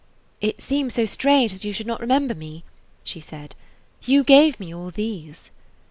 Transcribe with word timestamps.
"It 0.41 0.63
seems 0.63 0.95
so 0.95 1.05
strange 1.05 1.53
that 1.53 1.63
you 1.63 1.71
should 1.71 1.85
not 1.85 2.01
remember 2.01 2.33
me," 2.33 2.63
she 3.03 3.19
said. 3.19 3.53
"You 4.01 4.23
gave 4.23 4.59
me 4.59 4.73
all 4.73 4.89
these." 4.89 5.51